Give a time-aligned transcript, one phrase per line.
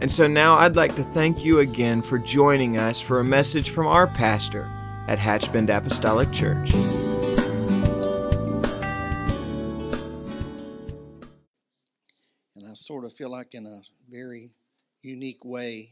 [0.00, 3.68] And so now I'd like to thank you again for joining us for a message
[3.68, 4.66] from our pastor
[5.08, 6.72] at Hatchbend Apostolic Church.
[12.54, 14.52] And I sort of feel like, in a very
[15.02, 15.90] unique way,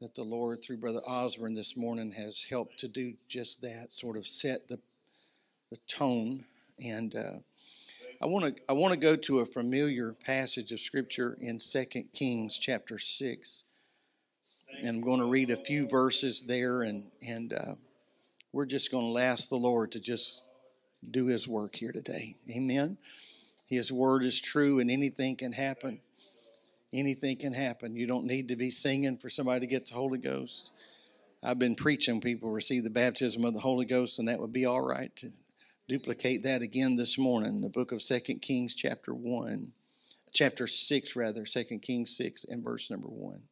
[0.00, 4.16] that the Lord, through Brother Osborne this morning, has helped to do just that, sort
[4.16, 4.80] of set the,
[5.70, 6.46] the tone.
[6.84, 7.38] And uh,
[8.22, 12.10] I want to I want to go to a familiar passage of Scripture in Second
[12.12, 13.64] Kings chapter six,
[14.78, 17.74] and I'm going to read a few verses there, and and uh,
[18.52, 20.44] we're just going to ask the Lord to just
[21.10, 22.36] do His work here today.
[22.54, 22.98] Amen.
[23.70, 26.00] His word is true, and anything can happen.
[26.92, 27.96] Anything can happen.
[27.96, 30.72] You don't need to be singing for somebody to get the Holy Ghost.
[31.42, 34.66] I've been preaching people receive the baptism of the Holy Ghost, and that would be
[34.66, 35.30] all right to
[35.90, 37.60] duplicate that again this morning.
[37.60, 39.72] The book of Second Kings, chapter 1,
[40.32, 43.42] chapter 6, rather, Second Kings 6, and verse number 1.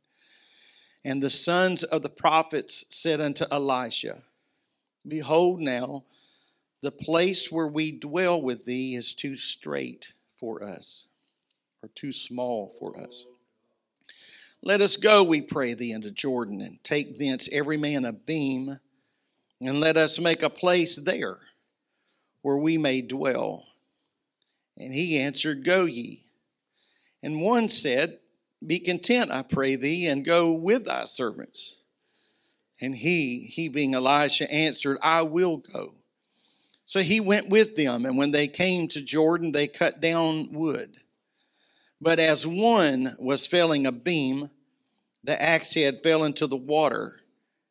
[1.05, 4.19] And the sons of the prophets said unto Elisha,
[5.09, 6.05] Behold, now
[6.81, 11.09] the place where we dwell with thee is too strait for us,
[11.83, 13.27] or too small for us.
[14.63, 18.79] Let us go, we pray thee, into Jordan, and take thence every man a beam,
[19.61, 21.39] and let us make a place there
[22.43, 23.67] where we may dwell.
[24.77, 26.23] And he answered, Go ye.
[27.23, 28.19] And one said,
[28.65, 31.81] Be content, I pray thee, and go with thy servants.
[32.81, 35.95] And he, he being Elisha, answered, I will go.
[36.87, 40.97] So he went with them, and when they came to Jordan, they cut down wood.
[42.01, 44.51] But as one was felling a beam,
[45.25, 47.21] the axe head fell into the water,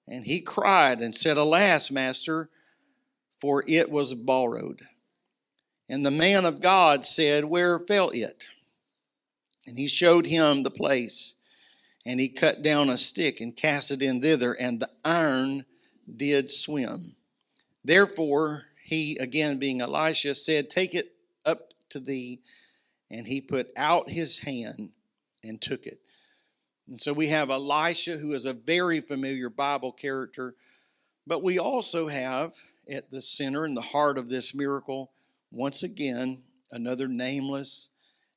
[0.07, 2.49] and he cried and said, Alas, master,
[3.39, 4.81] for it was borrowed.
[5.89, 8.47] And the man of God said, Where fell it?
[9.65, 11.35] And he showed him the place.
[12.05, 15.65] And he cut down a stick and cast it in thither, and the iron
[16.15, 17.15] did swim.
[17.83, 21.13] Therefore, he, again being Elisha, said, Take it
[21.45, 22.39] up to thee.
[23.11, 24.91] And he put out his hand
[25.43, 25.99] and took it.
[26.87, 30.55] And so we have Elisha, who is a very familiar Bible character,
[31.25, 32.53] but we also have
[32.89, 35.11] at the center and the heart of this miracle,
[35.51, 37.91] once again, another nameless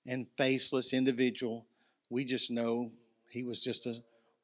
[0.06, 1.66] and faceless individual.
[2.08, 2.92] We just know
[3.28, 3.94] he was just a,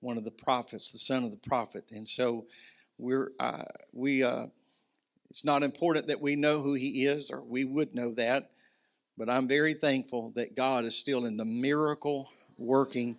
[0.00, 1.90] one of the prophets, the son of the prophet.
[1.94, 2.46] And so
[2.98, 4.46] we're, uh, we, uh,
[5.30, 8.50] it's not important that we know who he is, or we would know that,
[9.18, 12.28] but I'm very thankful that God is still in the miracle
[12.58, 13.18] working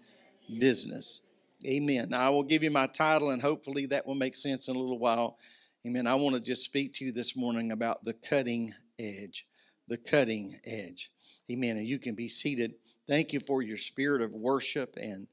[0.60, 1.28] business.
[1.66, 2.10] Amen.
[2.10, 4.80] Now, I will give you my title, and hopefully that will make sense in a
[4.80, 5.38] little while.
[5.86, 6.08] Amen.
[6.08, 9.46] I want to just speak to you this morning about the cutting edge.
[9.88, 11.12] The cutting edge.
[11.52, 11.78] Amen.
[11.78, 12.74] And you can be seated.
[13.08, 15.28] Thank you for your spirit of worship and,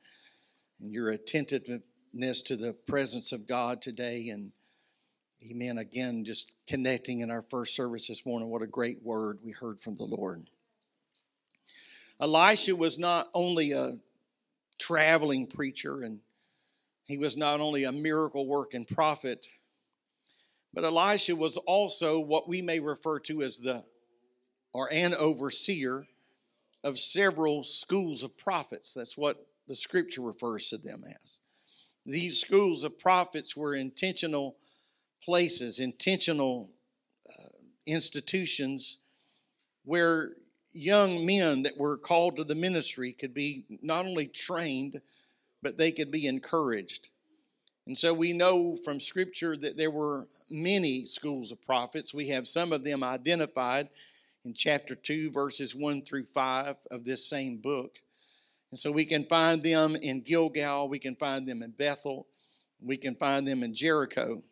[0.81, 4.29] and your attentiveness to the presence of God today.
[4.29, 4.53] And
[5.51, 5.79] amen.
[5.79, 8.49] Again, just connecting in our first service this morning.
[8.49, 10.41] What a great word we heard from the Lord.
[12.21, 13.97] Elisha was not only a
[14.79, 16.21] traveling preacher and
[17.05, 19.47] he was not only a miracle working prophet,
[20.75, 23.85] but Elisha was also what we may refer to as the
[24.73, 26.07] or an overseer
[26.83, 28.93] of several schools of prophets.
[28.93, 31.39] That's what the scripture refers to them as.
[32.05, 34.57] These schools of prophets were intentional
[35.23, 36.71] places, intentional
[37.27, 37.49] uh,
[37.87, 39.05] institutions
[39.85, 40.33] where
[40.73, 45.01] young men that were called to the ministry could be not only trained,
[45.63, 47.09] but they could be encouraged.
[47.87, 52.15] And so we know from Scripture that there were many schools of prophets.
[52.15, 53.89] We have some of them identified
[54.45, 57.99] in chapter 2, verses 1 through 5 of this same book.
[58.71, 62.27] And so we can find them in Gilgal, we can find them in Bethel,
[62.81, 64.43] we can find them in Jericho.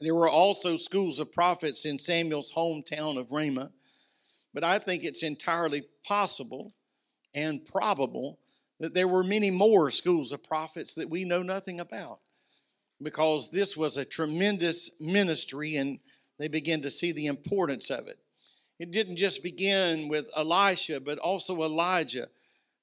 [0.00, 3.70] There were also schools of prophets in Samuel's hometown of Ramah.
[4.54, 6.74] But I think it's entirely possible
[7.34, 8.38] and probable
[8.82, 12.18] that there were many more schools of prophets that we know nothing about
[13.00, 16.00] because this was a tremendous ministry and
[16.40, 18.18] they began to see the importance of it.
[18.80, 22.26] It didn't just begin with Elisha, but also Elijah,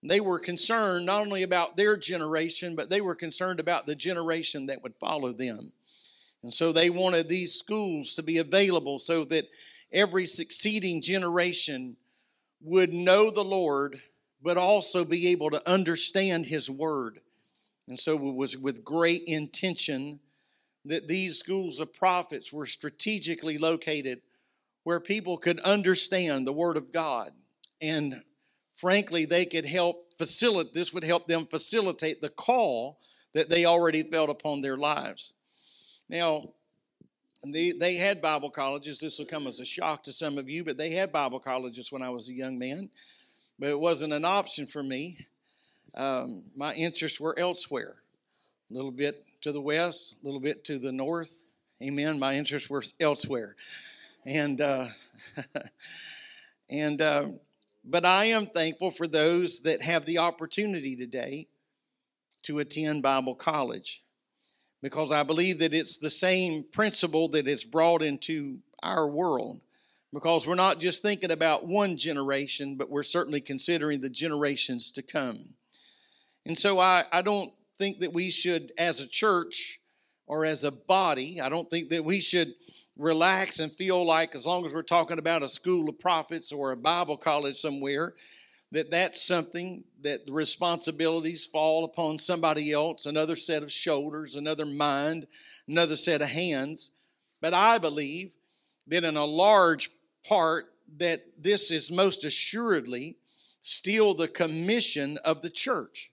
[0.02, 4.68] They were concerned not only about their generation, but they were concerned about the generation
[4.68, 5.74] that would follow them.
[6.44, 9.50] And so they wanted these schools to be available so that
[9.92, 11.98] every succeeding generation
[12.62, 14.00] would know the Lord,
[14.42, 17.20] but also be able to understand His Word.
[17.88, 20.20] And so it was with great intention
[20.86, 24.22] that these schools of prophets were strategically located
[24.84, 27.30] where people could understand the Word of God.
[27.82, 28.24] And
[28.74, 32.98] frankly, they could help facilitate, this would help them facilitate the call
[33.34, 35.34] that they already felt upon their lives.
[36.10, 36.50] Now,
[37.46, 39.00] they, they had Bible colleges.
[39.00, 41.92] This will come as a shock to some of you, but they had Bible colleges
[41.92, 42.90] when I was a young man.
[43.60, 45.18] But it wasn't an option for me.
[45.96, 47.96] Um, my interests were elsewhere,
[48.72, 51.46] a little bit to the west, a little bit to the north.
[51.82, 52.20] Amen.
[52.20, 53.56] My interests were elsewhere,
[54.26, 54.88] and uh,
[56.70, 57.26] and uh,
[57.84, 61.48] but I am thankful for those that have the opportunity today
[62.44, 64.04] to attend Bible college
[64.82, 69.60] because I believe that it's the same principle that is brought into our world.
[70.12, 75.04] Because we're not just thinking about one generation, but we're certainly considering the generations to
[75.04, 75.54] come.
[76.46, 79.80] And so I, I don't think that we should, as a church
[80.26, 82.54] or as a body, I don't think that we should
[82.98, 86.72] relax and feel like, as long as we're talking about a school of prophets or
[86.72, 88.16] a Bible college somewhere,
[88.72, 94.66] that that's something that the responsibilities fall upon somebody else, another set of shoulders, another
[94.66, 95.28] mind,
[95.68, 96.96] another set of hands.
[97.42, 98.36] But I believe
[98.88, 99.90] that in a large
[100.30, 103.18] part that this is most assuredly
[103.62, 106.12] still the commission of the church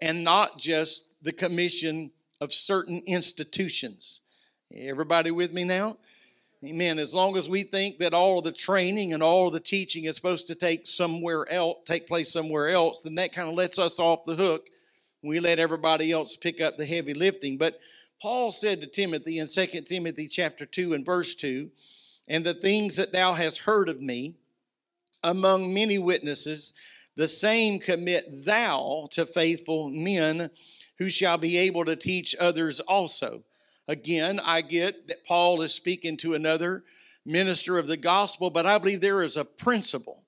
[0.00, 2.10] and not just the commission
[2.40, 4.20] of certain institutions.
[4.74, 5.98] Everybody with me now?
[6.64, 6.98] Amen.
[6.98, 10.46] As long as we think that all the training and all the teaching is supposed
[10.48, 14.24] to take somewhere else, take place somewhere else, then that kind of lets us off
[14.24, 14.68] the hook.
[15.22, 17.56] We let everybody else pick up the heavy lifting.
[17.56, 17.78] But
[18.20, 21.70] Paul said to Timothy in 2 Timothy chapter 2 and verse 2,
[22.30, 24.36] and the things that thou hast heard of me
[25.24, 26.72] among many witnesses,
[27.16, 30.48] the same commit thou to faithful men
[30.98, 33.42] who shall be able to teach others also.
[33.88, 36.84] Again, I get that Paul is speaking to another
[37.26, 40.22] minister of the gospel, but I believe there is a principle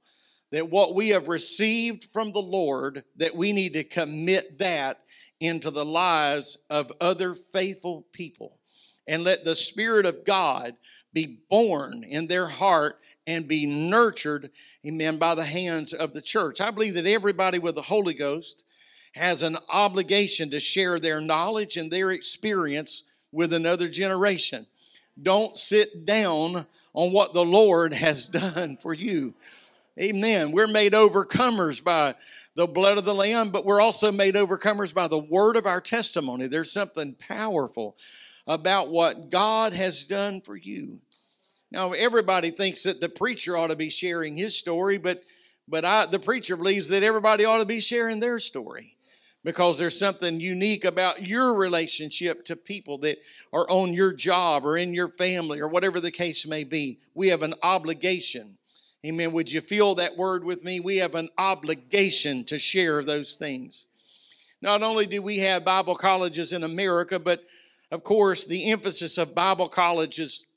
[0.50, 4.98] that what we have received from the Lord, that we need to commit that
[5.40, 8.58] into the lives of other faithful people.
[9.06, 10.76] And let the Spirit of God
[11.12, 14.50] be born in their heart and be nurtured,
[14.86, 16.60] amen, by the hands of the church.
[16.60, 18.64] I believe that everybody with the Holy Ghost
[19.14, 24.66] has an obligation to share their knowledge and their experience with another generation.
[25.20, 29.34] Don't sit down on what the Lord has done for you.
[29.98, 30.52] Amen.
[30.52, 32.14] We're made overcomers by
[32.54, 35.80] the blood of the Lamb, but we're also made overcomers by the word of our
[35.80, 36.46] testimony.
[36.46, 37.96] There's something powerful
[38.46, 40.98] about what God has done for you.
[41.70, 45.22] Now, everybody thinks that the preacher ought to be sharing his story, but
[45.68, 48.96] but I, the preacher believes that everybody ought to be sharing their story
[49.44, 53.16] because there's something unique about your relationship to people that
[53.52, 56.98] are on your job or in your family or whatever the case may be.
[57.14, 58.58] We have an obligation.
[59.04, 59.32] Amen.
[59.32, 60.78] Would you feel that word with me?
[60.78, 63.86] We have an obligation to share those things.
[64.60, 67.42] Not only do we have Bible colleges in America, but
[67.92, 70.48] of course, the emphasis of Bible colleges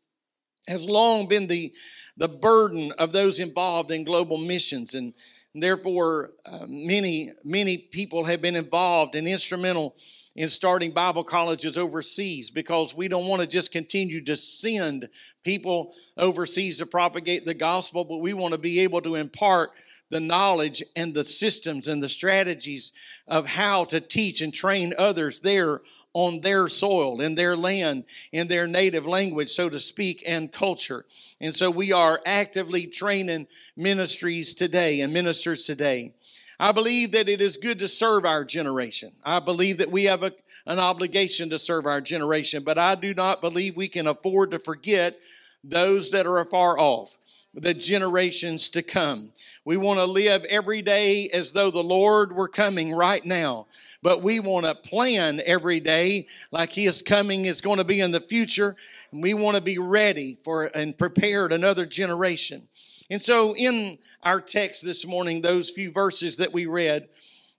[0.68, 1.72] has long been the,
[2.18, 4.96] the burden of those involved in global missions.
[4.96, 5.14] And
[5.56, 9.96] Therefore, uh, many, many people have been involved and instrumental
[10.36, 15.08] in starting Bible colleges overseas because we don't want to just continue to send
[15.46, 19.72] people overseas to propagate the gospel, but we want to be able to impart
[20.10, 22.92] the knowledge and the systems and the strategies
[23.26, 25.82] of how to teach and train others there
[26.16, 31.06] on their soil, in their land, in their native language, so to speak, and culture.
[31.42, 36.14] And so we are actively training ministries today and ministers today.
[36.58, 39.12] I believe that it is good to serve our generation.
[39.26, 40.32] I believe that we have a,
[40.66, 44.60] an obligation to serve our generation, but I do not believe we can afford to
[44.60, 45.20] forget
[45.66, 47.18] those that are afar off,
[47.54, 49.34] the generations to come.
[49.66, 53.66] We want to live every day as though the Lord were coming right now,
[54.04, 58.00] but we want to plan every day like He is coming, is going to be
[58.00, 58.76] in the future,
[59.12, 62.68] And we want to be ready for and prepared another generation.
[63.10, 67.10] And so in our text this morning, those few verses that we read,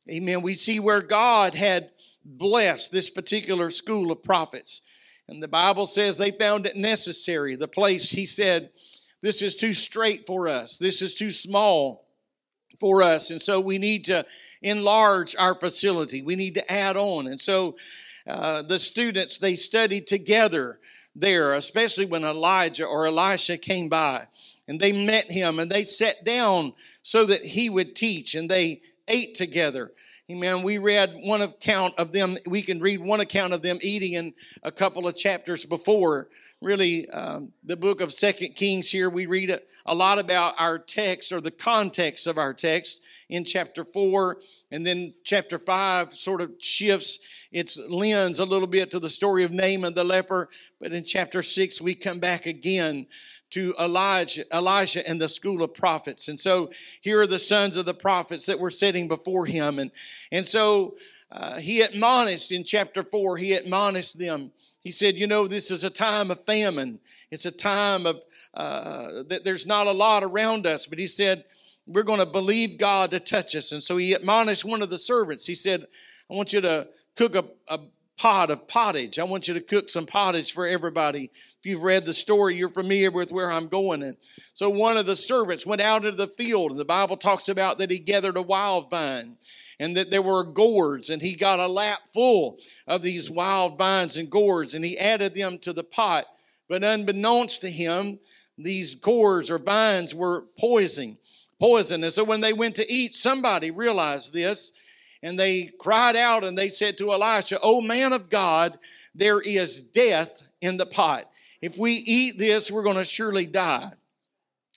[0.09, 1.91] amen, we see where God had
[2.25, 4.83] blessed this particular school of prophets.
[5.29, 7.57] And the Bible says they found it necessary.
[7.57, 8.71] The place, he said,
[9.23, 10.79] this is too strait for us.
[10.79, 12.05] This is too small.
[12.79, 13.31] for us.
[13.31, 14.25] And so we need to
[14.63, 16.23] enlarge our facility.
[16.23, 17.27] We need to add on.
[17.27, 17.77] And so
[18.27, 20.79] uh, the students, they studied together
[21.15, 24.25] there, especially when Elijah or Elisha came by.
[24.69, 28.83] And they met him and they sat down so that he would teach and they
[29.09, 29.93] ate together.
[30.29, 30.65] Amen.
[30.65, 32.37] We read one account of them.
[32.47, 36.27] We can read one account of them eating in a couple of chapters before.
[36.63, 40.79] Really, um, the book of Second Kings here, we read a, a lot about our
[40.79, 44.39] text or the context of our text in chapter four.
[44.71, 47.21] And then chapter five sort of shifts
[47.53, 50.49] its lens a little bit to the story of Naaman the leper.
[50.81, 53.07] But in chapter six, we come back again
[53.51, 56.29] to Elijah, Elijah and the school of prophets.
[56.29, 56.71] And so
[57.03, 59.79] here are the sons of the prophets that were sitting before him.
[59.79, 59.91] And,
[60.33, 60.97] and so
[61.31, 64.53] uh, he admonished in chapter four, he admonished them.
[64.87, 67.01] He said, You know, this is a time of famine.
[67.33, 68.23] It's a time of
[68.55, 70.87] uh, that there's not a lot around us.
[70.87, 71.45] But he said,
[71.89, 73.73] We're going to believe God to touch us.
[73.73, 75.45] And so he admonished one of the servants.
[75.45, 75.81] He said,
[76.31, 77.81] I want you to cook a, a
[78.19, 79.19] pot of pottage.
[79.19, 81.25] I want you to cook some pottage for everybody.
[81.25, 84.03] If you've read the story, you're familiar with where I'm going.
[84.03, 84.17] And
[84.55, 87.79] so one of the servants went out into the field, and the Bible talks about
[87.79, 89.37] that he gathered a wild vine
[89.79, 94.17] and that there were gourds, and he got a lap full of these wild vines
[94.17, 96.25] and gourds, and he added them to the pot.
[96.69, 98.19] But unbeknownst to him,
[98.57, 101.19] these gourds or vines were poison.
[101.61, 102.05] Poison.
[102.05, 104.73] And so when they went to eat, somebody realized this
[105.23, 108.79] and they cried out and they said to Elisha, O man of God,
[109.15, 111.25] there is death in the pot.
[111.61, 113.89] If we eat this, we're going to surely die.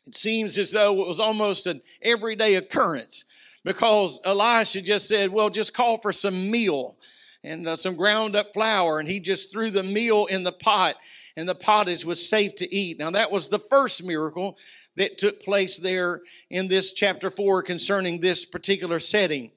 [0.08, 3.25] It seems as though it was almost an everyday occurrence
[3.63, 6.98] because Elisha just said, Well, just call for some meal
[7.43, 9.00] and uh, some ground up flour.
[9.00, 10.96] And he just threw the meal in the pot,
[11.36, 13.00] and the pottage was safe to eat.
[13.00, 14.58] Now, that was the first miracle
[14.96, 19.51] that took place there in this chapter 4 concerning this particular setting.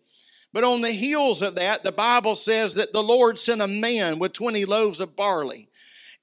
[0.52, 4.18] But on the heels of that, the Bible says that the Lord sent a man
[4.18, 5.68] with 20 loaves of barley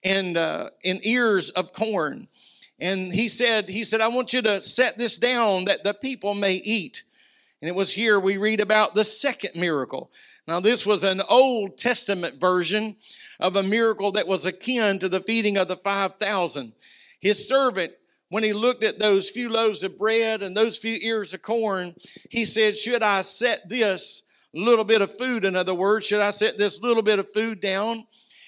[0.03, 2.27] and uh, in ears of corn.
[2.79, 6.33] And he said, he said, I want you to set this down that the people
[6.33, 7.03] may eat.
[7.61, 10.11] And it was here we read about the second miracle.
[10.47, 12.95] Now, this was an Old Testament version
[13.39, 16.73] of a miracle that was akin to the feeding of the 5,000.
[17.19, 17.93] His servant
[18.29, 21.95] when he looked at those few loaves of bread and those few ears of corn,
[22.29, 26.31] he said, Should I set this little bit of food, in other words, should I
[26.31, 28.05] set this little bit of food down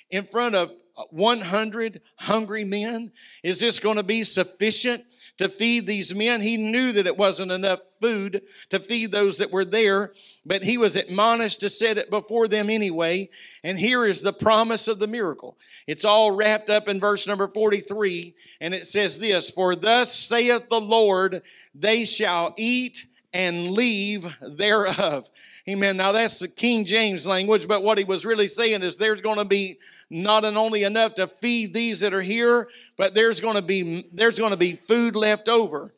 [0.09, 3.11] in front of uh, 100 hungry men?
[3.43, 5.03] Is this going to be sufficient
[5.41, 6.41] to feed these men?
[6.41, 10.11] He knew that it wasn't enough food to feed those that were there,
[10.45, 13.29] but he was admonished to set it before them anyway.
[13.63, 15.57] And here is the promise of the miracle.
[15.87, 20.69] It's all wrapped up in verse number 43, and it says this For thus saith
[20.69, 21.41] the Lord,
[21.75, 25.29] they shall eat and leave thereof.
[25.69, 25.97] Amen.
[25.97, 29.37] Now that's the King James language, but what he was really saying is there's going
[29.37, 29.77] to be
[30.09, 34.39] not only enough to feed these that are here, but there's going to be there's
[34.39, 35.93] going to be food left over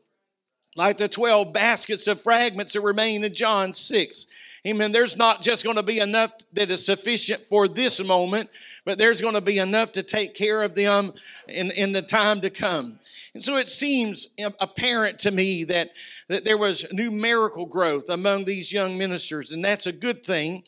[0.76, 4.28] like the 12 baskets of fragments that remain in John 6.
[4.66, 4.94] Amen.
[4.94, 8.50] There's not just going to be enough that is sufficient for this moment,
[8.86, 11.14] but there's going to be enough to take care of them
[11.50, 12.98] in, in the time to come.
[13.34, 15.90] And so it seems um, apparent to me that,
[16.30, 20.64] that there was numerical growth among these young ministers, and that's a good thing.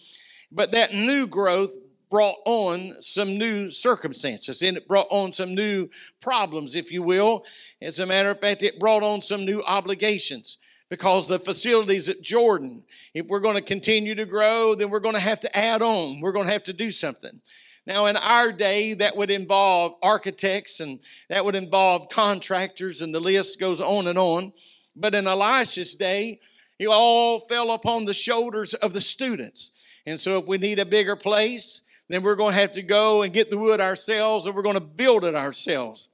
[0.52, 1.76] But that new growth
[2.10, 5.90] brought on some new circumstances and it brought on some new
[6.22, 7.44] problems, if you will.
[7.82, 10.60] As a matter of fact, it brought on some new obligations
[10.90, 12.84] because the facilities at Jordan,
[13.14, 16.22] if we're going to continue to grow, then we're going to have to add on.
[16.22, 17.42] We're going to have to do something.
[17.88, 23.20] Now, in our day, that would involve architects and that would involve contractors, and the
[23.20, 24.54] list goes on and on.
[24.96, 26.40] But in Elisha's day,
[26.80, 29.72] it all fell upon the shoulders of the students.
[30.06, 33.24] And so, if we need a bigger place, then we're going to have to go
[33.24, 36.10] and get the wood ourselves and we're going to build it ourselves.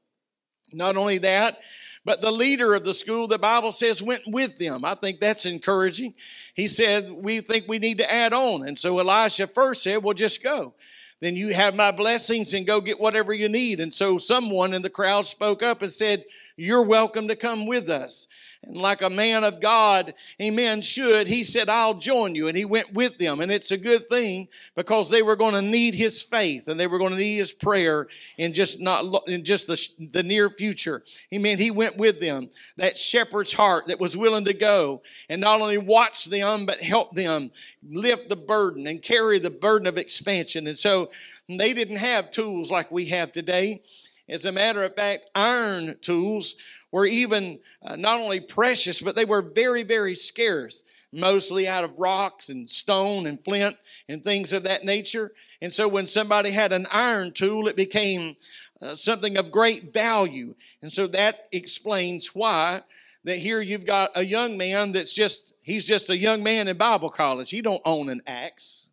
[0.73, 1.59] Not only that,
[2.03, 4.83] but the leader of the school, the Bible says, went with them.
[4.85, 6.15] I think that's encouraging.
[6.55, 8.67] He said, We think we need to add on.
[8.67, 10.73] And so Elisha first said, Well, just go.
[11.19, 13.79] Then you have my blessings and go get whatever you need.
[13.79, 16.23] And so someone in the crowd spoke up and said,
[16.55, 18.27] You're welcome to come with us.
[18.63, 22.47] And like a man of God, amen, should, he said, I'll join you.
[22.47, 23.39] And he went with them.
[23.39, 26.85] And it's a good thing because they were going to need his faith and they
[26.85, 31.01] were going to need his prayer in just not, in just the, the near future.
[31.33, 31.57] Amen.
[31.57, 32.51] He went with them.
[32.77, 37.15] That shepherd's heart that was willing to go and not only watch them, but help
[37.15, 37.49] them
[37.89, 40.67] lift the burden and carry the burden of expansion.
[40.67, 41.09] And so
[41.49, 43.81] they didn't have tools like we have today.
[44.29, 46.55] As a matter of fact, iron tools
[46.91, 51.97] were even uh, not only precious, but they were very, very scarce, mostly out of
[51.97, 53.75] rocks and stone and flint
[54.07, 55.31] and things of that nature.
[55.61, 58.35] And so when somebody had an iron tool, it became
[58.81, 60.55] uh, something of great value.
[60.81, 62.81] And so that explains why
[63.23, 66.77] that here you've got a young man that's just, he's just a young man in
[66.77, 67.51] Bible college.
[67.51, 68.89] He don't own an axe.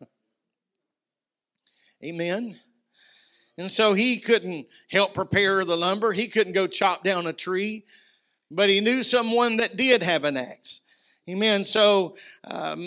[2.04, 2.56] Amen.
[3.60, 6.12] And so he couldn't help prepare the lumber.
[6.12, 7.84] He couldn't go chop down a tree,
[8.50, 10.80] but he knew someone that did have an axe.
[11.28, 11.66] Amen.
[11.66, 12.16] So,
[12.50, 12.80] um,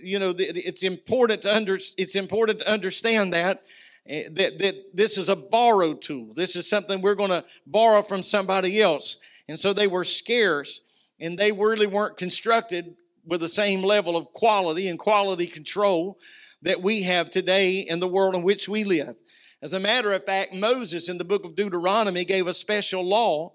[0.00, 3.64] you know, it's important to under, it's important to understand that,
[4.06, 6.32] eh, that, that this is a borrowed tool.
[6.32, 9.20] This is something we're going to borrow from somebody else.
[9.48, 10.84] And so they were scarce
[11.18, 12.94] and they really weren't constructed
[13.26, 16.18] with the same level of quality and quality control
[16.62, 19.16] that we have today in the world in which we live.
[19.62, 23.52] As a matter of fact, Moses in the book of Deuteronomy gave a special law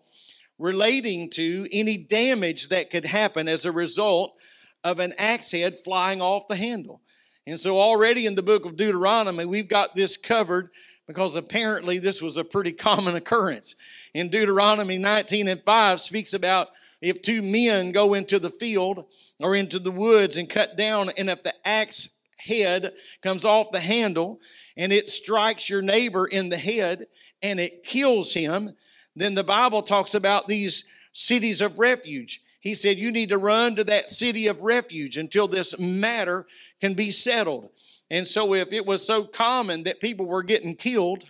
[0.59, 4.35] relating to any damage that could happen as a result
[4.83, 7.01] of an axe head flying off the handle.
[7.47, 10.69] And so already in the book of Deuteronomy, we've got this covered
[11.07, 13.75] because apparently this was a pretty common occurrence.
[14.13, 16.69] In Deuteronomy 19 and 5 speaks about
[17.01, 19.05] if two men go into the field
[19.39, 22.14] or into the woods and cut down, and if the axe
[22.45, 24.39] head comes off the handle
[24.77, 27.07] and it strikes your neighbor in the head
[27.41, 28.71] and it kills him,
[29.15, 32.41] then the Bible talks about these cities of refuge.
[32.59, 36.45] He said, You need to run to that city of refuge until this matter
[36.81, 37.69] can be settled.
[38.09, 41.25] And so, if it was so common that people were getting killed,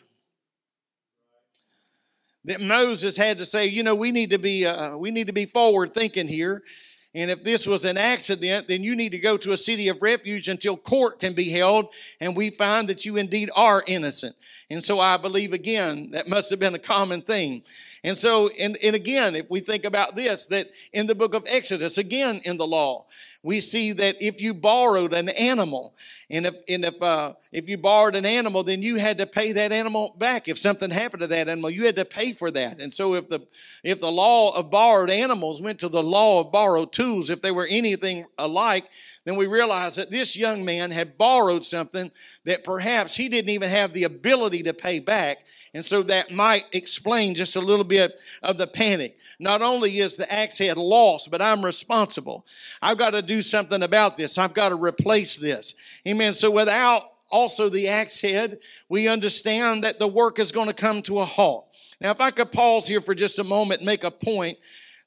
[2.45, 5.34] that Moses had to say, you know, we need to be uh, we need to
[5.34, 6.63] be forward thinking here.
[7.15, 10.01] And if this was an accident, then you need to go to a city of
[10.01, 14.36] refuge until court can be held and we find that you indeed are innocent.
[14.69, 17.63] And so I believe again, that must have been a common thing.
[18.03, 21.45] And so, and, and again, if we think about this, that in the book of
[21.48, 23.05] Exodus, again in the law,
[23.45, 25.93] we see that if you borrowed an animal,
[26.31, 29.51] and if and if uh, if you borrowed an animal, then you had to pay
[29.51, 30.48] that animal back.
[30.48, 32.81] If something happened to that animal, you had to pay for that.
[32.81, 33.46] And so, if the
[33.83, 37.51] if the law of borrowed animals went to the law of borrowed tools, if they
[37.51, 38.85] were anything alike,
[39.25, 42.11] then we realize that this young man had borrowed something
[42.46, 45.37] that perhaps he didn't even have the ability to pay back.
[45.75, 49.18] And so that might explain just a little bit of the panic.
[49.40, 52.46] Not only is the axe head lost, but I'm responsible.
[52.81, 54.38] I've got to do something about this.
[54.38, 55.75] I've got to replace this.
[56.07, 56.33] Amen.
[56.33, 61.01] So without also the axe head, we understand that the work is going to come
[61.01, 61.68] to a halt.
[62.00, 64.57] Now, if I could pause here for just a moment and make a point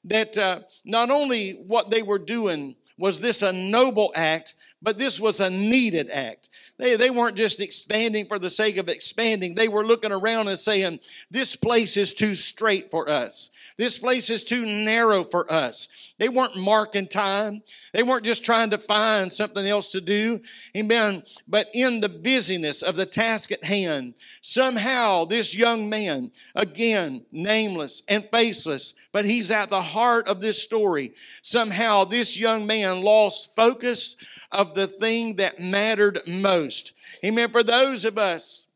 [0.03, 4.53] that uh, not only what they were doing was this a noble act,
[4.83, 6.49] but this was a needed act.
[6.79, 9.53] They, they weren't just expanding for the sake of expanding.
[9.53, 13.51] They were looking around and saying, this place is too strait for us.
[13.79, 15.87] This place is too narrow for us.
[16.17, 17.63] They weren't marking time.
[17.93, 20.41] They weren't just trying to find something else to do.
[20.75, 21.23] Amen.
[21.47, 28.03] But in the busyness of the task at hand, somehow this young man, again, nameless
[28.09, 31.13] and faceless, but he's at the heart of this story.
[31.41, 34.17] Somehow this young man lost focus
[34.51, 36.91] of the thing that mattered most.
[37.23, 37.47] Amen.
[37.47, 38.67] For those of us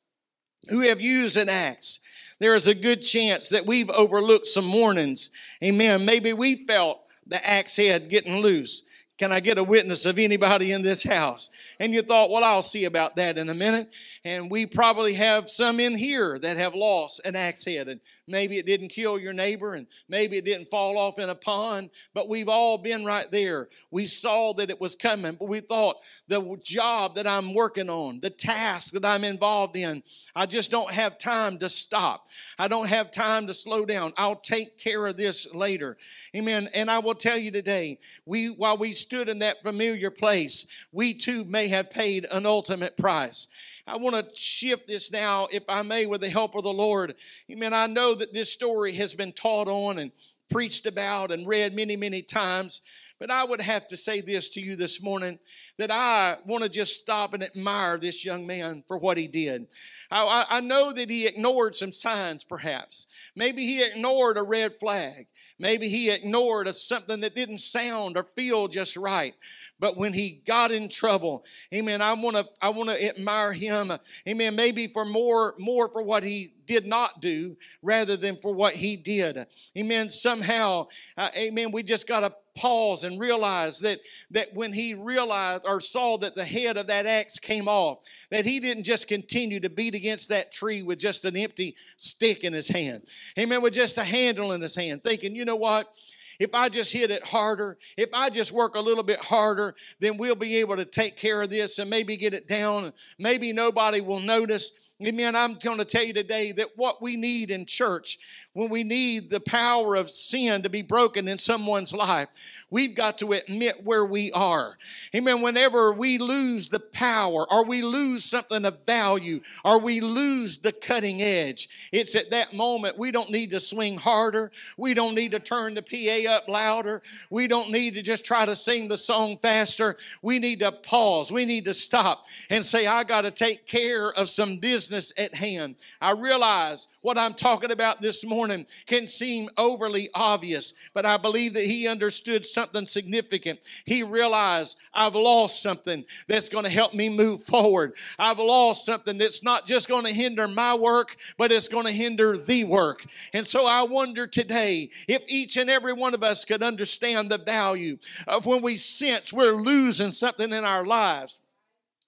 [0.70, 2.00] who have used an axe,
[2.44, 5.30] there is a good chance that we've overlooked some mornings.
[5.64, 6.04] Amen.
[6.04, 8.84] Maybe we felt the axe head getting loose.
[9.18, 11.50] Can I get a witness of anybody in this house?
[11.80, 13.94] And you thought, well, I'll see about that in a minute.
[14.24, 17.88] And we probably have some in here that have lost an axe head.
[17.88, 21.36] And maybe it didn't kill your neighbor and maybe it didn't fall off in a
[21.36, 23.68] pond, but we've all been right there.
[23.92, 28.20] We saw that it was coming, but we thought the job that I'm working on,
[28.20, 30.04] the task that I'm involved in,
[30.36, 32.28] I just don't have time to stop.
[32.58, 34.14] I don't have time to slow down.
[34.18, 35.98] I'll take care of this later.
[36.36, 36.70] Amen.
[36.74, 41.14] And I will tell you today, we while we stood in that familiar place, we
[41.14, 43.48] too may have paid an ultimate price.
[43.86, 47.16] I want to shift this now, if I may, with the help of the Lord.
[47.52, 47.74] Amen.
[47.74, 50.12] I know that this story has been taught on and
[50.50, 52.82] preached about and read many, many times.
[53.20, 55.40] But I would have to say this to you this morning
[55.78, 59.68] that I want to just stop and admire this young man for what he did.
[60.12, 63.08] I, I, know that he ignored some signs, perhaps.
[63.36, 65.28] Maybe he ignored a red flag.
[65.58, 69.34] Maybe he ignored a, something that didn't sound or feel just right.
[69.80, 73.92] But when he got in trouble, amen, I want to I want to admire him.
[74.28, 74.56] Amen.
[74.56, 78.96] Maybe for more more for what he did not do rather than for what he
[78.96, 79.38] did.
[79.78, 80.10] Amen.
[80.10, 84.00] Somehow, uh, amen, we just got to pause and realize that,
[84.32, 88.46] that when he realized or saw that the head of that axe came off, that
[88.46, 92.54] he didn't just continue to beat against that tree with just an empty stick in
[92.54, 93.04] his hand.
[93.40, 93.62] Amen.
[93.62, 95.94] With just a handle in his hand, thinking, you know what?
[96.40, 100.18] If I just hit it harder, if I just work a little bit harder, then
[100.18, 102.92] we'll be able to take care of this and maybe get it down.
[103.20, 104.80] Maybe nobody will notice.
[105.06, 105.36] Amen.
[105.36, 108.18] I'm going to tell you today that what we need in church
[108.54, 112.28] when we need the power of sin to be broken in someone's life,
[112.70, 114.78] we've got to admit where we are.
[115.16, 115.42] Amen.
[115.42, 120.72] Whenever we lose the power or we lose something of value or we lose the
[120.72, 124.52] cutting edge, it's at that moment we don't need to swing harder.
[124.78, 127.02] We don't need to turn the PA up louder.
[127.32, 129.96] We don't need to just try to sing the song faster.
[130.22, 131.32] We need to pause.
[131.32, 135.34] We need to stop and say, I got to take care of some business at
[135.34, 135.76] hand.
[136.00, 141.54] I realize what I'm talking about this morning can seem overly obvious, but I believe
[141.54, 143.60] that he understood something significant.
[143.86, 147.94] He realized I've lost something that's going to help me move forward.
[148.18, 151.92] I've lost something that's not just going to hinder my work, but it's going to
[151.92, 153.06] hinder the work.
[153.34, 157.38] And so I wonder today if each and every one of us could understand the
[157.38, 161.42] value of when we sense we're losing something in our lives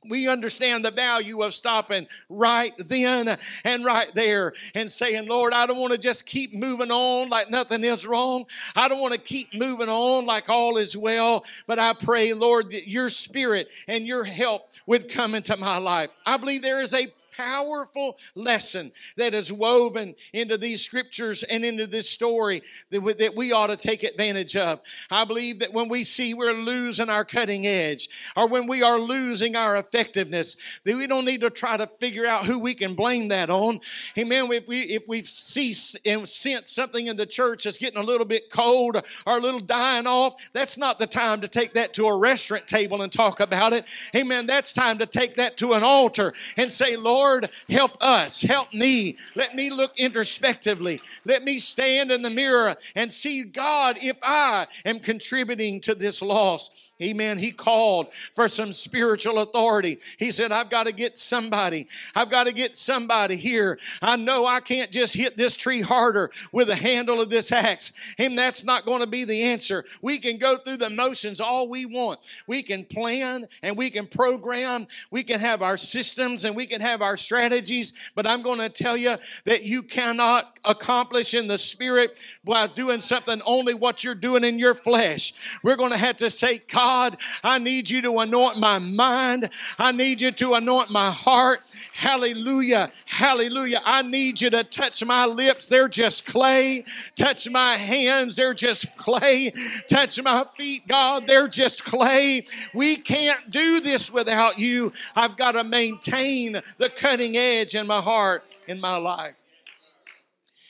[0.09, 5.65] we understand the value of stopping right then and right there and saying, Lord, I
[5.65, 8.45] don't want to just keep moving on like nothing is wrong.
[8.75, 11.43] I don't want to keep moving on like all is well.
[11.67, 16.09] But I pray, Lord, that your spirit and your help would come into my life.
[16.25, 21.87] I believe there is a powerful lesson that is woven into these scriptures and into
[21.87, 24.81] this story that we, ought to take advantage of.
[25.11, 28.99] I believe that when we see we're losing our cutting edge or when we are
[28.99, 32.95] losing our effectiveness, that we don't need to try to figure out who we can
[32.95, 33.79] blame that on.
[34.17, 34.51] Amen.
[34.51, 35.73] If we if we see
[36.05, 39.59] and sense something in the church that's getting a little bit cold or a little
[39.59, 43.39] dying off, that's not the time to take that to a restaurant table and talk
[43.39, 43.85] about it.
[44.15, 44.47] Amen.
[44.47, 48.71] That's time to take that to an altar and say, Lord, Lord, help us, help
[48.71, 49.17] me.
[49.35, 51.01] Let me look introspectively.
[51.25, 56.21] Let me stand in the mirror and see, God, if I am contributing to this
[56.21, 56.69] loss.
[57.03, 57.37] Amen.
[57.37, 59.97] He called for some spiritual authority.
[60.17, 61.87] He said, I've got to get somebody.
[62.15, 63.77] I've got to get somebody here.
[64.01, 68.15] I know I can't just hit this tree harder with the handle of this axe.
[68.17, 69.83] And that's not going to be the answer.
[70.01, 72.19] We can go through the motions all we want.
[72.47, 74.87] We can plan and we can program.
[75.11, 77.91] We can have our systems and we can have our strategies.
[78.15, 83.01] But I'm going to tell you that you cannot accomplish in the spirit by doing
[83.01, 85.33] something only what you're doing in your flesh.
[85.61, 89.49] We're going to have to say, God, I need you to anoint my mind.
[89.79, 91.61] I need you to anoint my heart.
[91.93, 92.91] Hallelujah.
[93.05, 93.81] Hallelujah.
[93.83, 95.65] I need you to touch my lips.
[95.65, 96.83] They're just clay.
[97.15, 98.35] Touch my hands.
[98.35, 99.51] They're just clay.
[99.89, 101.25] Touch my feet, God.
[101.25, 102.45] They're just clay.
[102.75, 104.93] We can't do this without you.
[105.15, 109.33] I've got to maintain the cutting edge in my heart, in my life.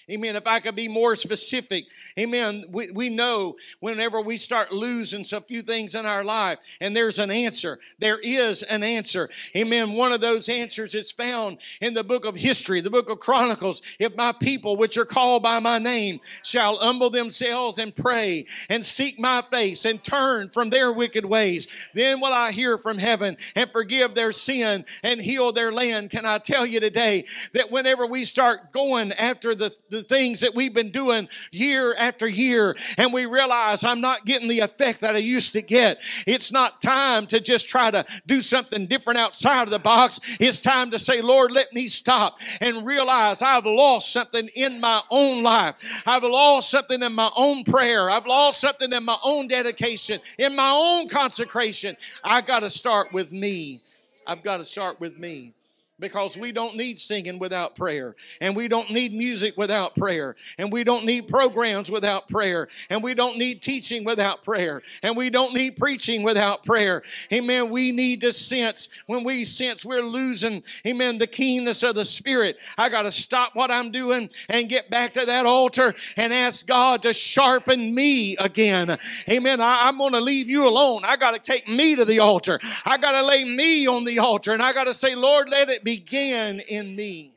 [0.09, 0.35] Amen.
[0.35, 1.85] If I could be more specific,
[2.19, 2.63] amen.
[2.71, 7.17] We, we know whenever we start losing a few things in our life, and there's
[7.17, 7.79] an answer.
[7.97, 9.29] There is an answer.
[9.55, 9.93] Amen.
[9.93, 13.81] One of those answers is found in the book of history, the book of Chronicles.
[13.99, 18.85] If my people, which are called by my name, shall humble themselves and pray and
[18.85, 23.37] seek my face and turn from their wicked ways, then will I hear from heaven
[23.55, 26.11] and forgive their sin and heal their land.
[26.11, 30.53] Can I tell you today that whenever we start going after the the things that
[30.55, 35.15] we've been doing year after year and we realize I'm not getting the effect that
[35.15, 36.01] I used to get.
[36.27, 40.19] It's not time to just try to do something different outside of the box.
[40.39, 45.01] It's time to say, Lord, let me stop and realize I've lost something in my
[45.10, 46.03] own life.
[46.05, 48.10] I've lost something in my own prayer.
[48.10, 51.95] I've lost something in my own dedication, in my own consecration.
[52.23, 53.81] I got to start with me.
[54.27, 55.54] I've got to start with me
[55.99, 60.71] because we don't need singing without prayer and we don't need music without prayer and
[60.71, 65.29] we don't need programs without prayer and we don't need teaching without prayer and we
[65.29, 67.01] don't need preaching without prayer.
[67.31, 67.69] Amen.
[67.69, 68.89] We need to sense.
[69.08, 73.55] When we sense we're losing amen the keenness of the spirit i got to stop
[73.55, 78.36] what i'm doing and get back to that altar and ask god to sharpen me
[78.38, 78.97] again.
[79.29, 79.62] Amen.
[79.62, 81.03] I, i'm going to leave you alone.
[81.05, 82.60] I got to take me to the altar.
[82.86, 85.69] I got to lay me on the altar and i got to say lord let
[85.69, 87.32] it began in me.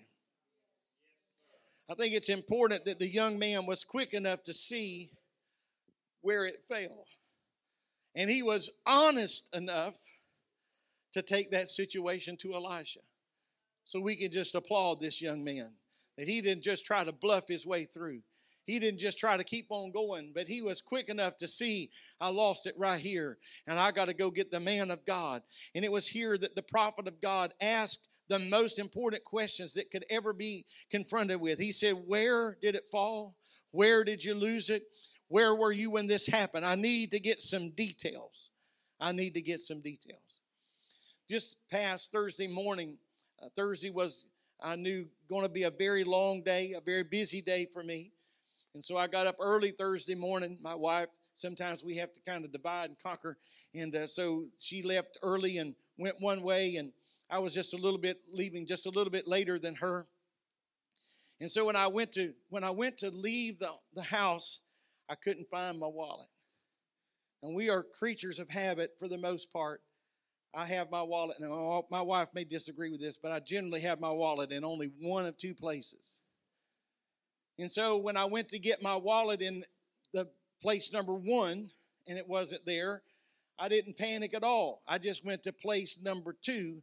[1.91, 5.11] I think it's important that the young man was quick enough to see
[6.23, 7.05] where it fell.
[8.17, 9.95] And he was honest enough
[11.13, 13.01] to take that situation to Elisha.
[13.85, 15.71] So we can just applaud this young man
[16.17, 18.23] that he didn't just try to bluff his way through.
[18.67, 21.91] he didn't just try to keep on going, but he was quick enough to see
[22.21, 25.43] I lost it right here and I got to go get the man of God.
[25.75, 29.91] And it was here that the prophet of God asked the most important questions that
[29.91, 31.59] could ever be confronted with.
[31.59, 33.35] He said, Where did it fall?
[33.71, 34.85] Where did you lose it?
[35.29, 36.65] Where were you when this happened?
[36.65, 38.51] I need to get some details.
[39.01, 40.41] I need to get some details.
[41.29, 42.97] Just past Thursday morning,
[43.43, 44.25] uh, Thursday was,
[44.63, 48.11] I knew, going to be a very long day, a very busy day for me.
[48.75, 50.59] And so I got up early Thursday morning.
[50.63, 53.37] My wife, sometimes we have to kind of divide and conquer.
[53.75, 56.93] And uh, so she left early and went one way, and
[57.31, 60.07] I was just a little bit leaving just a little bit later than her.
[61.41, 64.61] And so when I went to when I went to leave the, the house,
[65.09, 66.29] I couldn't find my wallet.
[67.43, 69.83] And we are creatures of habit for the most part.
[70.55, 71.39] I have my wallet.
[71.39, 71.51] and
[71.91, 75.27] my wife may disagree with this, but I generally have my wallet in only one
[75.27, 76.23] of two places.
[77.59, 79.65] And so when I went to get my wallet in
[80.13, 80.29] the
[80.61, 81.71] place number one
[82.09, 83.03] and it wasn't there,
[83.59, 84.83] I didn't panic at all.
[84.87, 86.83] I just went to place number two.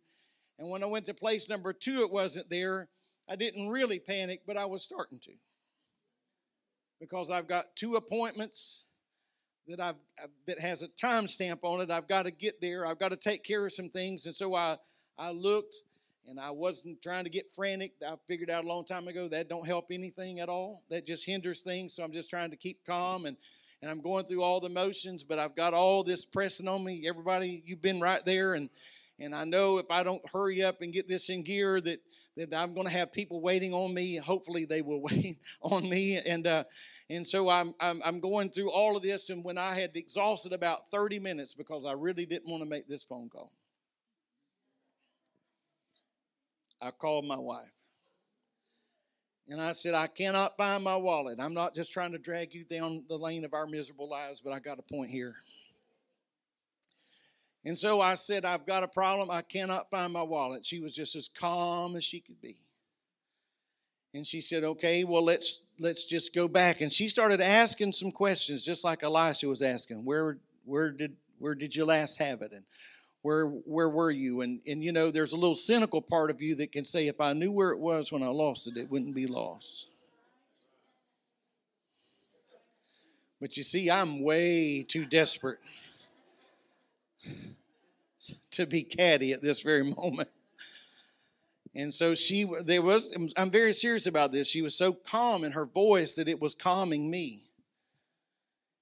[0.57, 2.87] And when I went to place number two, it wasn't there.
[3.29, 5.31] I didn't really panic, but I was starting to.
[6.99, 8.85] Because I've got two appointments
[9.67, 9.95] that I've
[10.45, 11.91] that has a time stamp on it.
[11.91, 12.85] I've got to get there.
[12.85, 14.25] I've got to take care of some things.
[14.25, 14.77] And so I
[15.17, 15.75] I looked
[16.27, 17.93] and I wasn't trying to get frantic.
[18.05, 20.83] I figured out a long time ago that don't help anything at all.
[20.89, 21.93] That just hinders things.
[21.95, 23.35] So I'm just trying to keep calm and
[23.81, 27.03] and I'm going through all the motions, but I've got all this pressing on me.
[27.07, 28.69] Everybody, you've been right there and
[29.19, 31.99] and I know if I don't hurry up and get this in gear that
[32.37, 34.17] that I'm going to have people waiting on me.
[34.17, 36.19] Hopefully, they will wait on me.
[36.25, 36.63] And uh,
[37.09, 39.29] and so I'm, I'm I'm going through all of this.
[39.29, 42.87] And when I had exhausted about 30 minutes because I really didn't want to make
[42.87, 43.51] this phone call,
[46.81, 47.71] I called my wife.
[49.47, 51.39] And I said, I cannot find my wallet.
[51.39, 54.51] I'm not just trying to drag you down the lane of our miserable lives, but
[54.51, 55.35] I got a point here.
[57.65, 59.31] And so I said, I've got a problem.
[59.31, 60.65] I cannot find my wallet.
[60.65, 62.55] She was just as calm as she could be.
[64.13, 66.81] And she said, Okay, well, let's let's just go back.
[66.81, 70.05] And she started asking some questions, just like Elisha was asking.
[70.05, 72.53] Where where did where did you last have it?
[72.53, 72.63] And
[73.25, 76.53] where where were you and and you know there's a little cynical part of you
[76.53, 79.15] that can say if i knew where it was when i lost it it wouldn't
[79.15, 79.87] be lost
[83.41, 85.57] but you see i'm way too desperate
[88.55, 90.29] to be catty at this very moment
[91.75, 95.51] and so she there was i'm very serious about this she was so calm in
[95.51, 97.45] her voice that it was calming me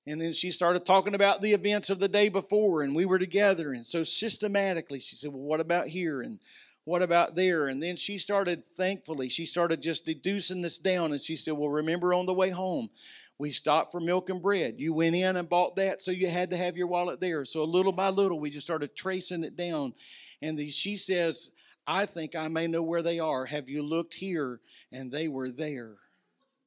[0.06, 3.20] and then she started talking about the events of the day before, and we were
[3.20, 3.72] together.
[3.72, 6.22] And so systematically, she said, Well, what about here?
[6.22, 6.40] And
[6.84, 7.68] what about there?
[7.68, 11.14] And then she started, thankfully, she started just deducing this down.
[11.14, 12.90] And she said, Well, remember on the way home,
[13.38, 14.76] we stopped for milk and bread.
[14.78, 17.46] You went in and bought that, so you had to have your wallet there.
[17.46, 19.94] So little by little, we just started tracing it down.
[20.42, 21.52] And the, she says,
[21.88, 23.46] I think I may know where they are.
[23.46, 24.60] Have you looked here?
[24.92, 25.96] And they were there.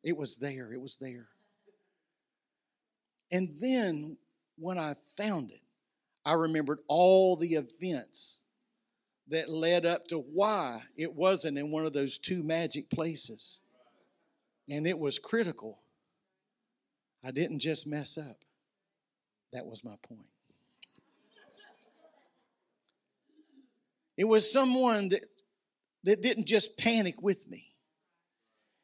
[0.02, 0.72] It was there.
[0.72, 1.28] It was there.
[3.32, 4.16] And then
[4.58, 5.62] when I found it,
[6.24, 8.44] I remembered all the events
[9.28, 13.60] that led up to why it wasn't in one of those two magic places.
[14.68, 15.78] And it was critical.
[17.26, 18.36] I didn't just mess up.
[19.52, 20.20] That was my point.
[24.16, 25.20] It was someone that,
[26.04, 27.64] that didn't just panic with me.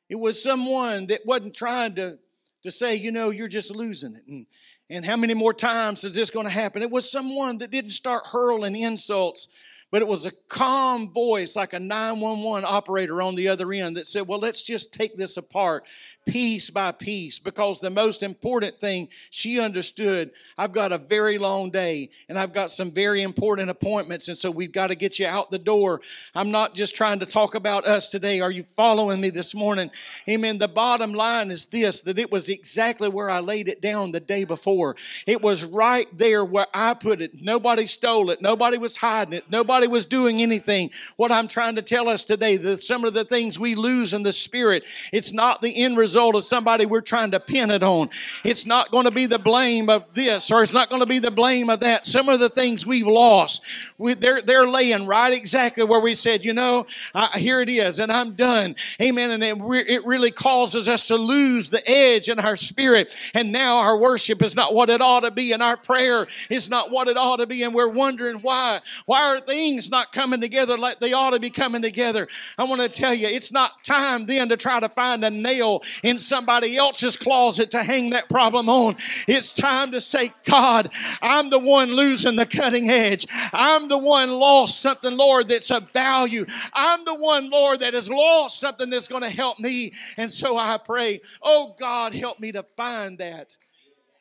[0.08, 2.18] It was someone that wasn't trying to
[2.62, 4.22] to say, you know, you're just losing it.
[4.28, 4.46] And,
[4.88, 6.80] and how many more times is this going to happen?
[6.80, 9.48] It was someone that didn't start hurling insults
[9.92, 14.06] but it was a calm voice like a 911 operator on the other end that
[14.06, 15.84] said, Well, let's just take this apart
[16.26, 21.70] piece by piece because the most important thing she understood I've got a very long
[21.70, 25.26] day and I've got some very important appointments, and so we've got to get you
[25.26, 26.00] out the door.
[26.34, 28.40] I'm not just trying to talk about us today.
[28.40, 29.90] Are you following me this morning?
[30.26, 30.56] Amen.
[30.56, 34.20] The bottom line is this that it was exactly where I laid it down the
[34.20, 34.96] day before.
[35.26, 37.42] It was right there where I put it.
[37.42, 40.90] Nobody stole it, nobody was hiding it, nobody was doing anything.
[41.16, 44.22] What I'm trying to tell us today, that some of the things we lose in
[44.22, 48.08] the spirit, it's not the end result of somebody we're trying to pin it on.
[48.44, 51.18] It's not going to be the blame of this or it's not going to be
[51.18, 52.06] the blame of that.
[52.06, 53.64] Some of the things we've lost,
[53.98, 56.86] we, they're, they're laying right exactly where we said, you know,
[57.34, 58.74] here it is and I'm done.
[59.00, 59.30] Amen.
[59.30, 63.14] And it, it really causes us to lose the edge in our spirit.
[63.34, 66.68] And now our worship is not what it ought to be and our prayer is
[66.70, 67.62] not what it ought to be.
[67.62, 68.80] And we're wondering why.
[69.06, 72.64] Why are things things not coming together like they ought to be coming together, I
[72.64, 76.18] want to tell you, it's not time then to try to find a nail in
[76.18, 78.96] somebody else's closet to hang that problem on.
[79.26, 80.88] It's time to say, God,
[81.22, 83.26] I'm the one losing the cutting edge.
[83.52, 86.44] I'm the one lost something, Lord, that's of value.
[86.74, 89.92] I'm the one, Lord, that has lost something that's going to help me.
[90.18, 93.56] And so I pray, oh God, help me to find that.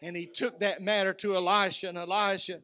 [0.01, 2.61] And he took that matter to Elisha, and Elisha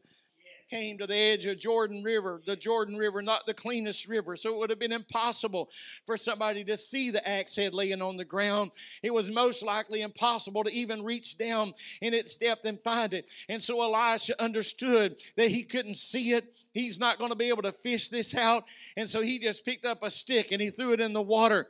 [0.68, 4.36] came to the edge of Jordan River, the Jordan River, not the cleanest river.
[4.36, 5.70] So it would have been impossible
[6.06, 8.72] for somebody to see the axe head laying on the ground.
[9.02, 13.30] It was most likely impossible to even reach down in its depth and find it.
[13.48, 16.54] And so Elisha understood that he couldn't see it.
[16.74, 18.64] He's not going to be able to fish this out.
[18.96, 21.66] And so he just picked up a stick and he threw it in the water.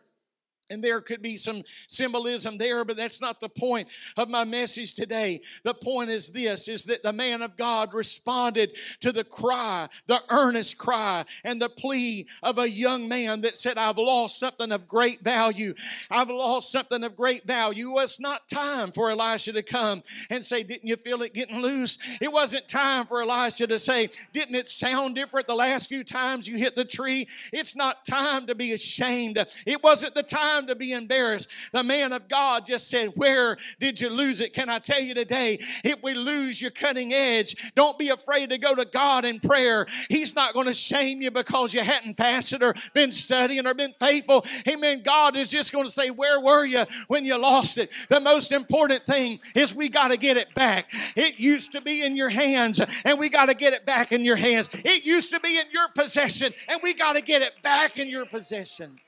[0.70, 4.94] And there could be some symbolism there, but that's not the point of my message
[4.94, 5.40] today.
[5.62, 10.20] The point is this, is that the man of God responded to the cry, the
[10.30, 14.86] earnest cry, and the plea of a young man that said, I've lost something of
[14.86, 15.74] great value.
[16.10, 17.98] I've lost something of great value.
[17.98, 21.98] It's not time for Elisha to come and say, didn't you feel it getting loose?
[22.20, 26.46] It wasn't time for Elisha to say, didn't it sound different the last few times
[26.46, 27.26] you hit the tree?
[27.52, 29.38] It's not time to be ashamed.
[29.66, 31.48] It wasn't the time time to be embarrassed.
[31.72, 34.52] The man of God just said, Where did you lose it?
[34.52, 38.58] Can I tell you today, if we lose your cutting edge, don't be afraid to
[38.58, 39.86] go to God in prayer.
[40.08, 43.92] He's not going to shame you because you hadn't fasted or been studying or been
[43.92, 44.44] faithful.
[44.68, 45.02] Amen.
[45.02, 47.90] God is just going to say, Where were you when you lost it?
[48.08, 50.90] The most important thing is we got to get it back.
[51.16, 54.24] It used to be in your hands, and we got to get it back in
[54.24, 54.68] your hands.
[54.84, 58.08] It used to be in your possession, and we got to get it back in
[58.08, 58.98] your possession.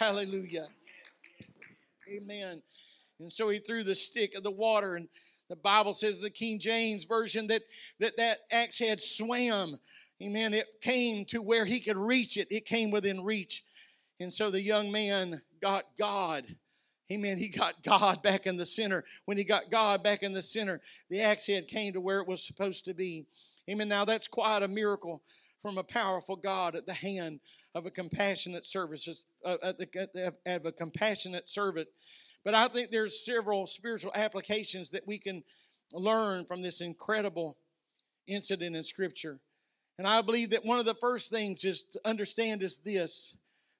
[0.00, 0.66] Hallelujah.
[2.10, 2.62] Amen.
[3.20, 5.08] And so he threw the stick of the water, and
[5.48, 7.62] the Bible says the King James version that
[7.98, 9.78] that, that axe head swam.
[10.22, 10.52] Amen.
[10.52, 12.48] It came to where he could reach it.
[12.50, 13.62] It came within reach.
[14.18, 16.44] And so the young man got God.
[17.10, 17.38] Amen.
[17.38, 19.04] He got God back in the center.
[19.24, 22.28] When he got God back in the center, the axe head came to where it
[22.28, 23.26] was supposed to be.
[23.68, 23.88] Amen.
[23.88, 25.22] Now that's quite a miracle
[25.60, 27.40] from a powerful God at the hand
[27.74, 31.88] of a compassionate service, uh, at the, of a compassionate servant.
[32.44, 35.42] But I think there's several spiritual applications that we can
[35.92, 37.58] learn from this incredible
[38.26, 39.38] incident in Scripture.
[39.98, 43.36] And I believe that one of the first things is to understand is this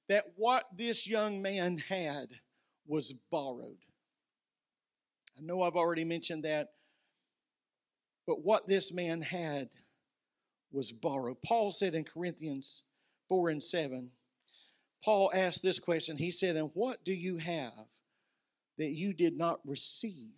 [0.09, 2.27] that what this young man had
[2.85, 3.79] was borrowed.
[5.39, 6.71] I know I've already mentioned that,
[8.27, 9.69] but what this man had
[10.73, 11.43] was borrowed.
[11.45, 12.85] Paul said in Corinthians
[13.29, 14.11] 4 and 7,
[15.05, 16.17] Paul asked this question.
[16.17, 17.73] He said, And what do you have
[18.79, 20.33] that you did not receive?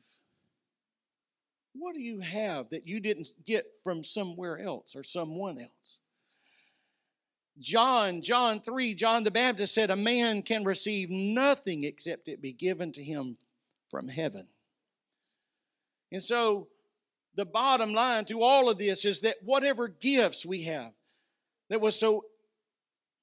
[1.74, 6.00] What do you have that you didn't get from somewhere else or someone else?
[7.58, 12.52] John, John 3, John the Baptist said, A man can receive nothing except it be
[12.52, 13.36] given to him
[13.90, 14.48] from heaven.
[16.10, 16.68] And so
[17.34, 20.92] the bottom line to all of this is that whatever gifts we have
[21.70, 22.24] that was so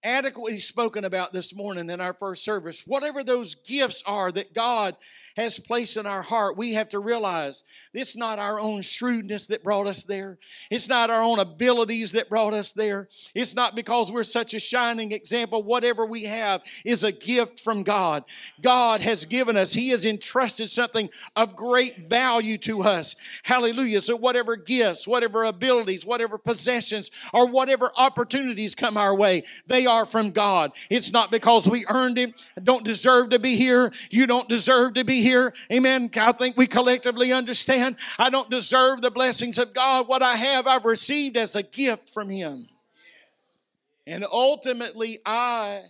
[0.03, 2.85] adequately spoken about this morning in our first service.
[2.88, 4.95] Whatever those gifts are that God
[5.35, 9.63] has placed in our heart, we have to realize it's not our own shrewdness that
[9.63, 10.38] brought us there.
[10.71, 13.09] It's not our own abilities that brought us there.
[13.35, 15.63] It's not because we're such a shining example.
[15.63, 18.23] Whatever we have is a gift from God.
[18.62, 23.15] God has given us, He has entrusted something of great value to us.
[23.43, 24.01] Hallelujah.
[24.01, 30.06] So, whatever gifts, whatever abilities, whatever possessions, or whatever opportunities come our way, they are
[30.06, 30.71] from God.
[30.89, 33.91] It's not because we earned it, don't deserve to be here.
[34.10, 35.54] You don't deserve to be here.
[35.71, 36.10] Amen.
[36.15, 40.08] I think we collectively understand I don't deserve the blessings of God.
[40.08, 42.67] What I have, I've received as a gift from Him.
[44.08, 45.82] And ultimately, I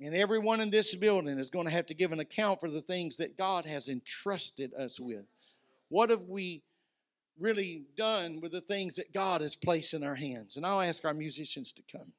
[0.00, 2.80] and everyone in this building is going to have to give an account for the
[2.80, 5.24] things that God has entrusted us with.
[5.88, 6.62] What have we
[7.38, 10.56] really done with the things that God has placed in our hands?
[10.56, 12.12] And I'll ask our musicians to come.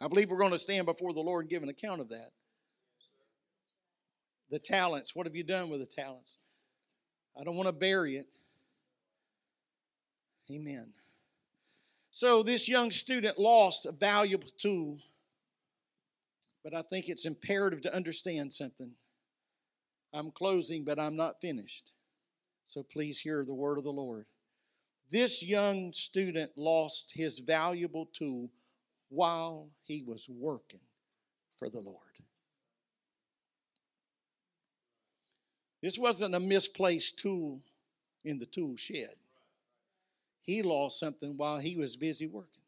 [0.00, 2.30] I believe we're going to stand before the Lord and give an account of that.
[4.50, 6.38] The talents, what have you done with the talents?
[7.38, 8.26] I don't want to bury it.
[10.50, 10.92] Amen.
[12.10, 14.98] So this young student lost a valuable tool,
[16.64, 18.92] but I think it's imperative to understand something.
[20.12, 21.92] I'm closing, but I'm not finished.
[22.64, 24.26] So please hear the word of the Lord.
[25.12, 28.50] This young student lost his valuable tool
[29.10, 30.80] while he was working
[31.58, 31.96] for the Lord.
[35.82, 37.60] This wasn't a misplaced tool
[38.24, 39.14] in the tool shed.
[40.40, 42.62] He lost something while he was busy working.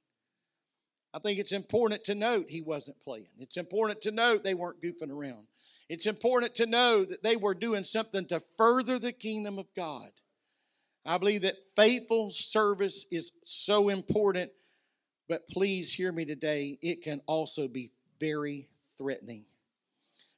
[1.15, 3.27] I think it's important to note he wasn't playing.
[3.39, 5.47] It's important to note they weren't goofing around.
[5.89, 10.09] It's important to know that they were doing something to further the kingdom of God.
[11.05, 14.51] I believe that faithful service is so important,
[15.29, 18.67] but please hear me today, it can also be very
[18.99, 19.45] threatening.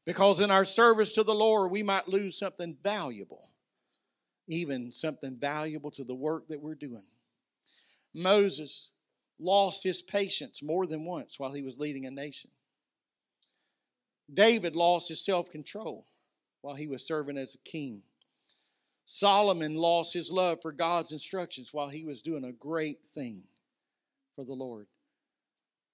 [0.05, 3.49] Because in our service to the Lord, we might lose something valuable,
[4.47, 7.05] even something valuable to the work that we're doing.
[8.15, 8.91] Moses
[9.39, 12.51] lost his patience more than once while he was leading a nation.
[14.33, 16.07] David lost his self control
[16.61, 18.03] while he was serving as a king.
[19.07, 23.45] Solomon lost his love for God's instructions while he was doing a great thing
[24.35, 24.87] for the Lord.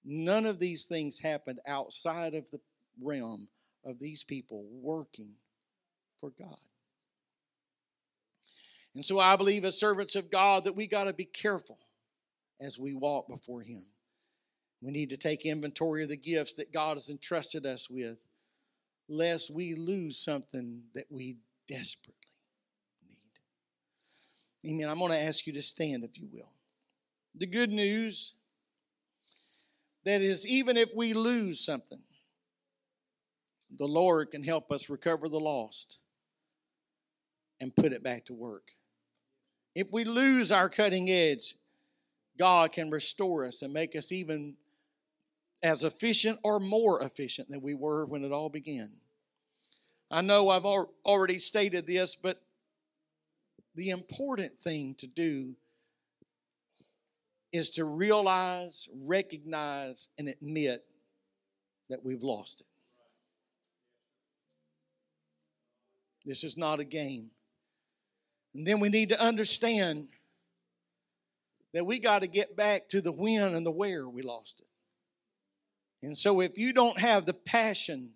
[0.03, 2.59] None of these things happened outside of the
[3.01, 3.47] realm
[3.85, 5.33] of these people working
[6.17, 6.57] for God.
[8.95, 11.77] And so I believe, as servants of God, that we got to be careful
[12.59, 13.83] as we walk before Him.
[14.81, 18.17] We need to take inventory of the gifts that God has entrusted us with,
[19.07, 21.37] lest we lose something that we
[21.67, 22.15] desperately
[24.63, 24.71] need.
[24.71, 24.89] Amen.
[24.89, 26.49] I'm going to ask you to stand, if you will.
[27.35, 28.35] The good news
[30.03, 32.01] that is, even if we lose something,
[33.77, 35.99] the Lord can help us recover the lost
[37.59, 38.71] and put it back to work.
[39.75, 41.55] If we lose our cutting edge,
[42.37, 44.55] God can restore us and make us even
[45.63, 48.89] as efficient or more efficient than we were when it all began.
[50.09, 52.41] I know I've already stated this, but
[53.75, 55.55] the important thing to do
[57.51, 60.83] is to realize, recognize, and admit
[61.89, 62.67] that we've lost it.
[66.25, 67.31] This is not a game.
[68.53, 70.09] And then we need to understand
[71.73, 74.67] that we got to get back to the when and the where we lost it.
[76.05, 78.11] And so if you don't have the passion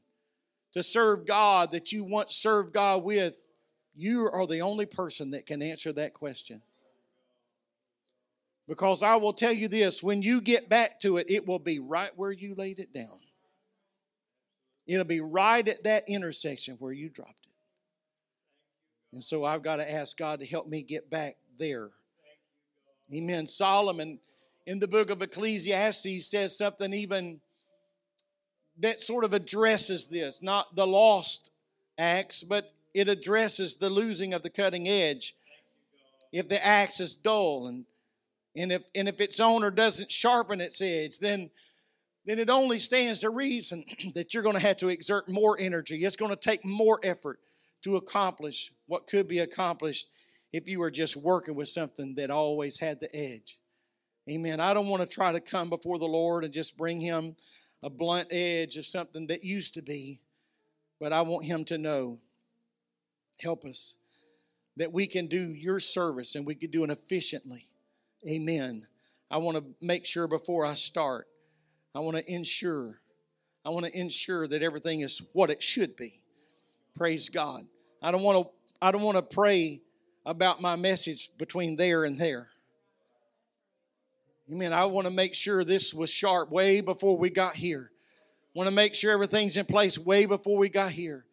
[0.73, 3.47] to serve God that you once served God with,
[3.95, 6.61] you are the only person that can answer that question.
[8.67, 11.79] Because I will tell you this when you get back to it, it will be
[11.79, 13.19] right where you laid it down.
[14.87, 17.51] It'll be right at that intersection where you dropped it.
[19.13, 21.89] And so I've got to ask God to help me get back there.
[23.13, 23.47] Amen.
[23.47, 24.19] Solomon
[24.65, 27.39] in the book of Ecclesiastes says something even
[28.79, 31.51] that sort of addresses this, not the lost
[31.97, 35.35] axe, but it addresses the losing of the cutting edge.
[36.31, 37.85] If the axe is dull and
[38.55, 41.49] and if and if its owner doesn't sharpen its edge, then
[42.25, 43.85] then it only stands to reason
[44.15, 46.03] that you're going to have to exert more energy.
[46.03, 47.39] It's going to take more effort
[47.83, 50.07] to accomplish what could be accomplished
[50.51, 53.59] if you were just working with something that always had the edge.
[54.29, 54.59] Amen.
[54.59, 57.35] I don't want to try to come before the Lord and just bring him
[57.83, 60.21] a blunt edge of something that used to be,
[60.99, 62.19] but I want him to know,
[63.43, 63.97] help us,
[64.77, 67.65] that we can do your service and we can do it efficiently.
[68.27, 68.87] Amen.
[69.29, 71.27] I want to make sure before I start,
[71.93, 72.99] I want to ensure,
[73.63, 76.13] I want to ensure that everything is what it should be.
[76.95, 77.61] Praise God.
[78.01, 78.51] I don't want to
[78.81, 79.81] I don't want to pray
[80.25, 82.47] about my message between there and there.
[84.51, 84.73] Amen.
[84.73, 87.89] I want to make sure this was sharp way before we got here.
[87.93, 91.25] I want to make sure everything's in place way before we got here.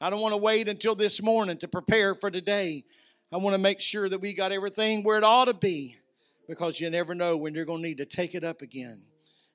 [0.00, 2.84] I don't want to wait until this morning to prepare for today.
[3.32, 5.96] I want to make sure that we got everything where it ought to be
[6.48, 9.02] because you never know when you're going to need to take it up again.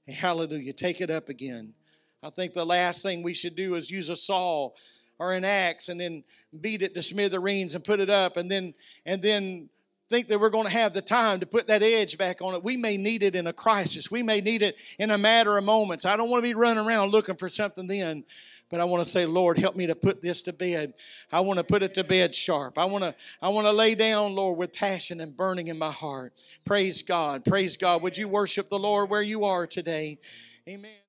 [0.08, 1.74] hallelujah, take it up again.
[2.22, 4.72] I think the last thing we should do is use a saw
[5.20, 6.24] or an axe and then
[6.62, 8.74] beat it to smithereens and put it up and then
[9.06, 9.70] and then
[10.10, 12.64] think that we're going to have the time to put that edge back on it.
[12.64, 14.10] We may need it in a crisis.
[14.10, 16.04] We may need it in a matter of moments.
[16.04, 18.24] I don't want to be running around looking for something then.
[18.70, 20.94] But I want to say, Lord, help me to put this to bed.
[21.32, 22.78] I want to put it to bed sharp.
[22.78, 25.92] I want to, I want to lay down, Lord, with passion and burning in my
[25.92, 26.34] heart.
[26.66, 27.46] Praise God.
[27.46, 28.04] Praise God.
[28.04, 30.20] Would you worship the Lord where you are today?
[30.68, 31.09] Amen.